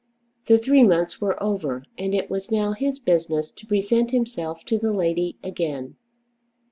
The 0.47 0.57
three 0.57 0.81
months 0.81 1.21
were 1.21 1.37
over, 1.43 1.83
and 1.95 2.15
it 2.15 2.27
was 2.27 2.49
now 2.49 2.71
his 2.71 2.97
business 2.97 3.51
to 3.51 3.67
present 3.67 4.09
himself 4.09 4.63
to 4.65 4.79
the 4.79 4.91
lady 4.91 5.37
again. 5.43 5.95